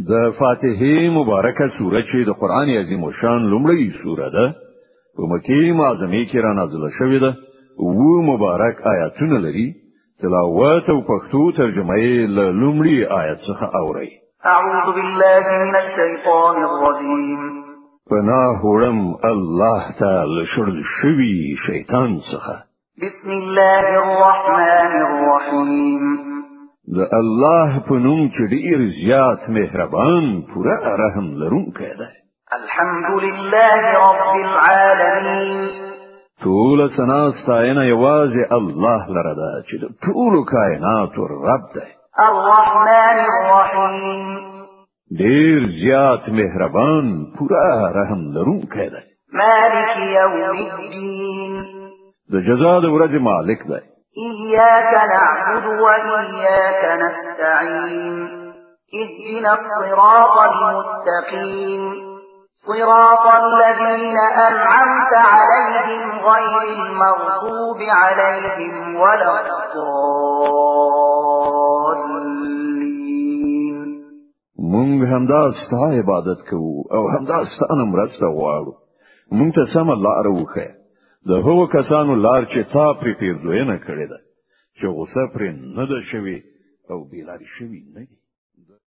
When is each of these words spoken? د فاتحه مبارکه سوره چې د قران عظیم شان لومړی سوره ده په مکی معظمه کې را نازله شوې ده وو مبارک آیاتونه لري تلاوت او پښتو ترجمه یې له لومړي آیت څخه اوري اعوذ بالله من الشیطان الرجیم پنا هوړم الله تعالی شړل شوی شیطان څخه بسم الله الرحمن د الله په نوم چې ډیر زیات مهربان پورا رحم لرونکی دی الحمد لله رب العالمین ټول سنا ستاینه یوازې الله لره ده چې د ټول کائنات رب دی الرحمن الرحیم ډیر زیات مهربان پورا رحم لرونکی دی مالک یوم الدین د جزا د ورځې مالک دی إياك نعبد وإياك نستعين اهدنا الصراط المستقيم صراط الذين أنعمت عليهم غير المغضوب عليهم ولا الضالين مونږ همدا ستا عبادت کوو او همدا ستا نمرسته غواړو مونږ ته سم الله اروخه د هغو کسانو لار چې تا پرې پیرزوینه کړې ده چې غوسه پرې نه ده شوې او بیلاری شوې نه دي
د 0.00 0.12
فاتحه 0.38 1.10
مبارکه 1.18 1.68
سوره 1.78 2.02
چې 2.10 2.16
د 2.28 2.30
قران 2.40 2.68
عظیم 2.80 3.02
شان 3.20 3.40
لومړی 3.52 3.90
سوره 4.02 4.28
ده 4.36 4.46
په 5.16 5.22
مکی 5.30 5.72
معظمه 5.72 6.22
کې 6.30 6.38
را 6.44 6.52
نازله 6.52 6.88
شوې 6.98 7.18
ده 7.24 7.30
وو 7.84 8.22
مبارک 8.30 8.76
آیاتونه 8.92 9.38
لري 9.46 9.68
تلاوت 10.20 10.84
او 10.90 10.98
پښتو 11.10 11.42
ترجمه 11.56 11.96
یې 12.04 12.18
له 12.36 12.44
لومړي 12.62 12.96
آیت 13.20 13.38
څخه 13.48 13.64
اوري 13.80 14.10
اعوذ 14.54 14.86
بالله 14.96 15.44
من 15.64 15.74
الشیطان 15.84 16.56
الرجیم 16.70 17.42
پنا 18.10 18.42
هوړم 18.62 18.98
الله 19.32 19.82
تعالی 20.00 20.44
شړل 20.54 20.78
شوی 20.98 21.56
شیطان 21.66 22.18
څخه 22.32 22.54
بسم 23.06 23.30
الله 23.40 23.82
الرحمن 24.04 25.11
د 26.96 27.00
الله 27.22 27.68
په 27.86 27.94
نوم 28.04 28.20
چې 28.34 28.42
ډیر 28.54 28.78
زیات 29.00 29.42
مهربان 29.58 30.24
پورا 30.50 30.78
رحم 31.02 31.26
لرونکی 31.42 31.88
دی 32.00 32.08
الحمد 32.58 33.06
لله 33.24 33.82
رب 34.00 34.32
العالمین 34.32 35.62
ټول 36.46 36.80
سنا 36.96 37.20
ستاینه 37.40 37.82
یوازې 37.94 38.42
الله 38.58 39.00
لره 39.18 39.32
ده 39.40 39.50
چې 39.68 39.74
د 39.82 39.84
ټول 40.06 40.34
کائنات 40.54 41.12
رب 41.50 41.64
دی 41.76 41.88
الرحمن 42.30 43.18
الرحیم 43.28 44.26
ډیر 45.20 45.68
زیات 45.84 46.28
مهربان 46.42 47.14
پورا 47.38 47.64
رحم 48.00 48.20
لرونکی 48.36 48.88
دی 48.96 49.02
مالک 49.42 49.98
یوم 50.18 50.36
الدین 50.50 51.56
د 52.32 52.34
جزا 52.46 52.80
د 52.80 52.86
ورځې 52.96 53.20
مالک 53.30 53.66
دی 53.72 53.82
إياك 54.16 54.92
نعبد 55.10 55.66
وإياك 55.80 57.00
نستعين 57.00 58.52
اهدنا 59.02 59.54
الصراط 59.58 60.38
المستقيم 60.38 61.92
صراط 62.68 63.42
الذين 63.44 64.16
أنعمت 64.46 65.12
عليهم 65.14 66.10
غير 66.10 66.76
المغضوب 66.82 67.78
عليهم 67.88 68.96
ولا 68.96 69.32
الضالين 69.40 70.52
مونږ 74.72 75.00
همدا 75.12 75.42
ستا 75.60 75.82
عبادت 75.96 76.40
کوو 76.50 76.84
او 76.96 77.02
همدا 77.14 77.44
ستا 77.44 77.74
نمرسته 77.80 78.26
غواړو 78.36 78.72
مونږ 79.38 79.50
ته 79.54 79.62
سم 79.74 79.90
الله 79.90 80.12
اروخه 80.20 80.81
د 81.28 81.30
هغو 81.46 81.64
کسانو 81.76 82.12
لار 82.24 82.42
چې 82.52 82.60
تا 82.74 82.84
پرې 83.00 83.12
پیرزوینه 83.20 83.76
کړې 83.86 84.06
ده 84.12 84.18
چې 84.78 84.84
غوسه 84.96 85.22
پرې 85.34 85.48
نه 85.76 85.84
ده 85.90 85.98
شوې 86.10 86.38
او 86.90 86.98
بیلاری 87.10 87.48
شوې 87.56 87.80
نه 87.94 88.02
دي 88.08 88.16